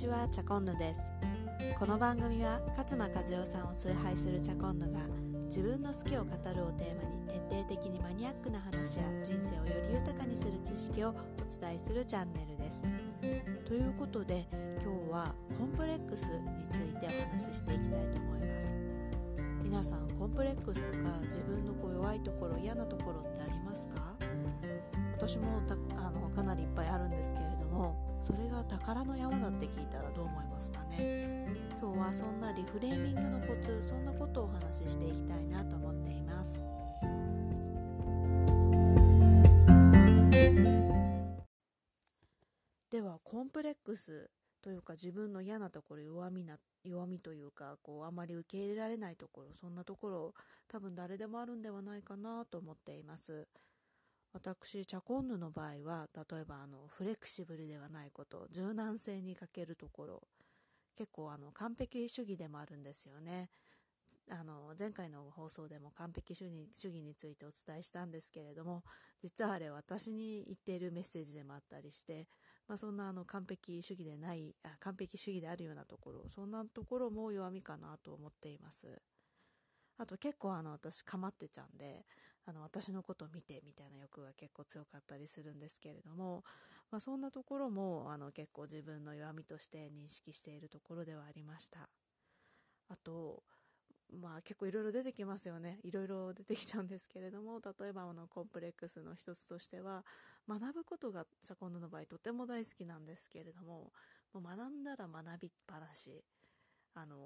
[0.00, 1.12] ちは、チャコンヌです。
[1.78, 5.00] この番組は勝間和代さんを崇拝するチャコンヌが
[5.44, 11.12] 自分の好きを語るをテーマに徹底的にマニアックな話や人生をより豊かにする知識をお
[11.60, 12.82] 伝えするチャンネルです。
[13.68, 14.48] ということで
[14.82, 18.74] 今日はコンプレックスについてお話ししていきたいと思います。
[19.62, 24.16] 皆さんコンプレックスとか自分のこう弱いところ嫌なところってありますか？
[25.12, 31.46] 私もたあのかなりいっぱいあるんですけれどもそれが宝の山だって聞いたらどう思いますかね？
[31.80, 36.66] 今日はそんなリフレーミングのコツそんなことをお話ししていきたいなと思っています。
[42.90, 44.30] ではコンプレックス
[44.62, 50.34] というか自分の嫌なところ弱みな弱みというかこうあまり受け入れられないところそんなところ
[50.68, 53.46] 多分誰でもあるんではないかなと思っています。
[54.32, 60.22] 私チャコンヌの場合は例えばあのフレキシブルではないこと柔軟性に欠けるところ
[60.96, 63.48] 結構あの完璧主義でもあるんですよね。
[64.30, 68.82] あの前回の放送でも完璧主義主義についてお伝えしたんですけれども
[69.22, 72.26] 実はあれ私に言っているメッセージでもあったりして、
[72.66, 79.00] まあ、そんなあの完璧主義でないあ完璧主義であるようなところそんなところも弱みかなと思っています。
[79.96, 82.06] あと結構あの私かまってちゃうんで
[82.46, 86.42] あの私のことを見てみたいな欲が結構強かったりするんですけれども、
[86.90, 91.88] まあ、そんなところもあの結構自分の弱みとして認識しているところではありました。
[92.88, 93.42] あと
[94.12, 95.78] まあ結構いろいろ出てきますよね。
[95.84, 100.04] いろいろ出てきちゃうんですけれども例えばあのコンプレックスの一つとしては
[100.48, 103.92] 学ぶことがシャコンヌの場合とても大好きなんですけれども
[104.34, 106.24] もう学んだら学びっぱなし。
[106.94, 107.16] あの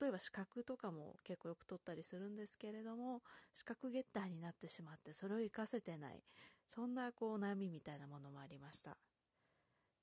[0.00, 3.22] 例えば資格とかも結構よく取ったりするんですけれども
[3.54, 6.22] 資格ゲッターになってしまってそれを活かせてない
[6.66, 8.96] そんなこう悩みみたいなものもありました。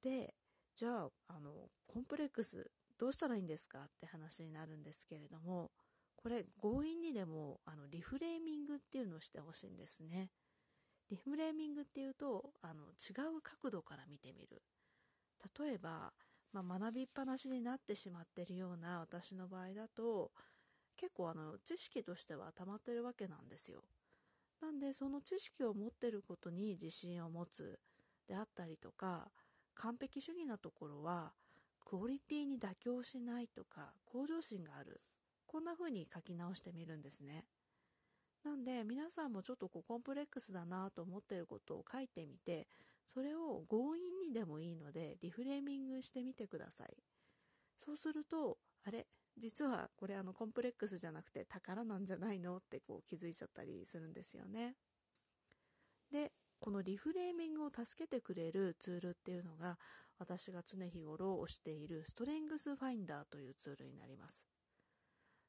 [0.03, 0.35] で
[0.75, 5.71] じゃああのコンプレックスどうしたらいいんですかって話になるんですけれども
[6.15, 10.29] これ強引にでもあのリフレーミングっていうのをしてほしいんですね。
[11.09, 14.61] リフレーミングっていうとあの違う角度から見てみる。
[15.59, 16.11] 例えば
[16.53, 20.31] まあ、学びっぱなしになってしまってるような私の場合だと
[20.95, 23.83] 結構あの知識としては溜まってるわけなんですよ。
[24.61, 27.79] なんでその知識を持ってることに自信を持つ
[28.27, 29.29] であったりとか
[29.75, 31.33] 完璧主義なところは
[31.85, 35.01] クオリティに妥協しないとか向上心がある
[35.45, 37.45] こんな風に書き直してみるんですね。
[38.43, 42.67] なんで皆さんもちょっとこうコンプレックスだなと思ってることを書いてみて
[43.05, 46.95] それを強引にでもいいのでリフレーミングしてみてください。
[47.77, 49.07] そうするとあれ
[49.37, 52.57] 実はこれあのコンプレックスじゃなくて宝なんじゃないの？
[52.57, 54.75] ってこう気づいちゃったりするんですよね。
[56.11, 59.77] でこのリフレーミングを助けてくれるツールっていうのが
[60.17, 64.47] 私が常日頃推しているストレングスファインダーというツールになります。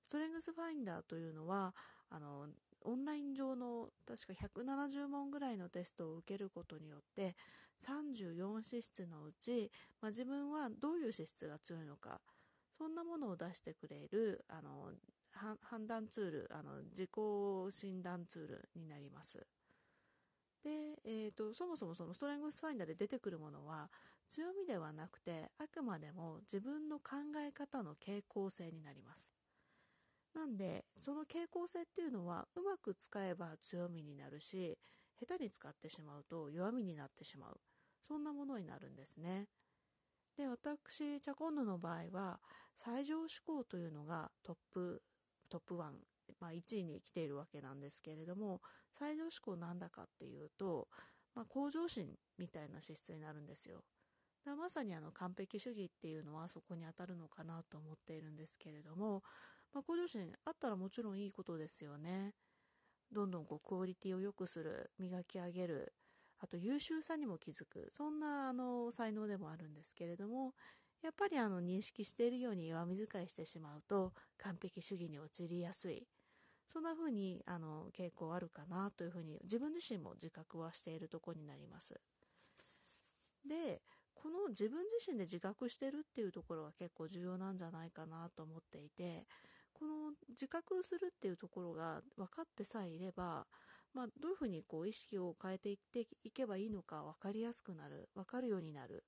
[0.03, 1.75] ストレングスファインダーというのは
[2.11, 2.49] あの
[2.83, 7.35] オンライン上の確か170問ぐらいのテストを受けることによって
[7.87, 12.21] 34資質のうち、まあ、自分はどういう資質が強いのか
[12.77, 14.91] そんなものを出してくれるあの
[15.63, 17.11] 判断ツールあの自己
[17.71, 19.47] 診断ツールになります。
[20.65, 20.71] で、
[21.05, 23.89] えーと、そもそもそのストレングスファインダーで出てくるものは
[24.29, 29.31] 強みではなくてあくまでも自分の考え方の傾向性になります。
[30.35, 34.79] なんでその傾向性っていうのはうまく使えば強みになるし
[35.19, 37.61] 下手に使ってしまうと弱みになってしまう。
[38.09, 39.47] そんなものになるんですね
[40.37, 42.41] で私チャコンヌの場合は
[42.75, 45.03] 最上志向というのがトップ
[45.51, 45.79] トップ1、
[46.41, 48.61] まあ、1位に来ているわけなんですけれども
[48.93, 50.89] 最上志向なんだかっていうと、
[51.35, 52.09] まあ、向上心
[52.39, 53.83] みたいな資質になるんですよ
[54.45, 59.23] だまさにあの完璧主義っていうのはそこに当たるのかなと思っているんですけれども
[59.73, 62.35] まあ、向上心あったらもちろんいいことですよね。
[63.13, 65.95] どんどんこうクオリティを良くする、磨き上げる、
[66.41, 70.55] あと優秀さにも気づく、そんなあの才能でもあるんですけれども、
[71.03, 76.07] やっぱりあの認識しているように弱み使いしてしまうと完璧主義に陥りやすい。
[76.73, 81.95] そんな風にあの傾向あるかなというふうに自分自身も自覚はしているとこになります。
[83.49, 83.81] で、
[84.15, 89.27] この自分自身で自覚してるっていうところは結構重要なんじゃないかなと思っていて、
[89.73, 93.47] この自覚するっていうところが分かってさえいれば、
[93.95, 99.05] まあ、どういうふうにこう意識を変えていっていけばいいのか分かりやすくなる分かるようになる。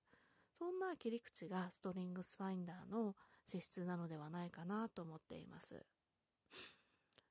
[0.58, 3.14] そんな切り口がストリングスファインダーの
[3.46, 5.86] 性質なのではないかなと思っています。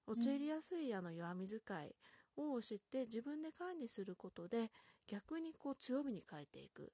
[0.07, 1.95] 陥りやすいあの弱み使い
[2.37, 4.71] を知って自分で管理することで
[5.07, 6.93] 逆にこう強みに変えていく。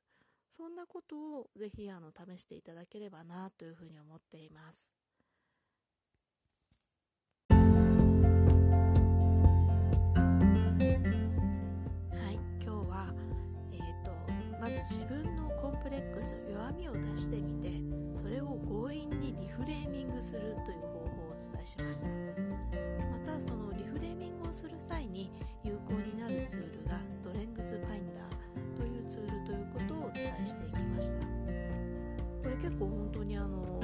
[0.58, 5.05] そんなことをぜひあの試していただければなというふうに思っています。
[14.82, 17.70] ず自分のコンプレックス弱みを出してみて
[18.22, 22.08] それを強引にリフレーミングするという方法をお伝えしました。
[22.08, 25.32] またそのリフレーミングをする際に
[25.64, 31.26] 有効になるツールがストレングスファインダーというツールということをお伝えしていきました。
[32.44, 33.82] これ結構本当にあの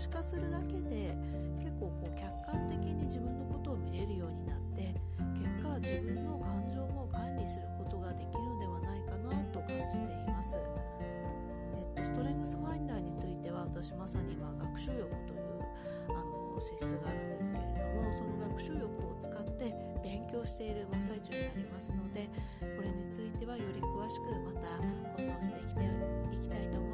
[0.00, 1.12] 視化するだけで
[1.60, 2.24] 結構こう客
[2.56, 4.96] 観的に自分のことを見れるようになって
[5.36, 10.56] 結果自分の感情も管理することができるのではないかなと感じています。
[12.00, 15.60] ストレングスファインダーについては私まさに今学習欲という
[16.08, 22.24] あの資質があるんですけれどもその学習欲を使って勉強している真っ最中になりますので
[22.58, 24.80] これについてはより詳しくまた
[25.12, 25.86] 放送していきたい
[26.32, 26.89] いきたいと思います